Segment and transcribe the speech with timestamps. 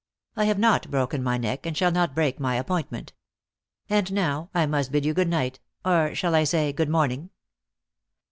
[0.35, 3.13] "I have not broken my neck, and shall not break my appointment.
[3.87, 7.29] And, now, I must bid you good night; or shall I say good morning?"